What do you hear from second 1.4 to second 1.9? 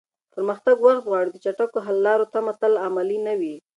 چټکو